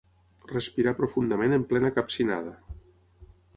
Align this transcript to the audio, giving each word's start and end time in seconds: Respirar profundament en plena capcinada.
Respirar 0.51 0.93
profundament 1.01 1.55
en 1.59 1.67
plena 1.75 1.93
capcinada. 1.99 2.57